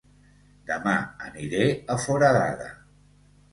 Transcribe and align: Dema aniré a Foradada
Dema 0.69 0.93
aniré 1.27 1.69
a 1.69 2.01
Foradada 2.07 2.69